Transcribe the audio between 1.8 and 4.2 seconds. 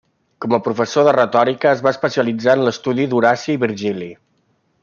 va especialitzar en l'estudi d'Horaci i Virgili.